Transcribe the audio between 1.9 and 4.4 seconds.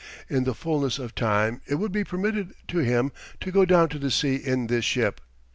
be permitted to him to go down to the sea